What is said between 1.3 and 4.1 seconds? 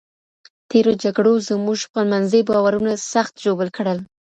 زموږ خپلمنځي باورونه سخت ژوبل کړل.